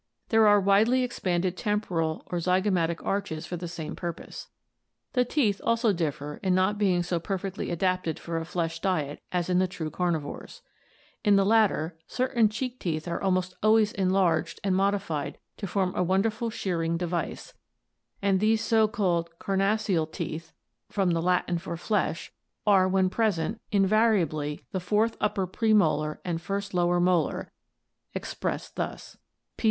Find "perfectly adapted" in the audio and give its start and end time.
7.19-8.17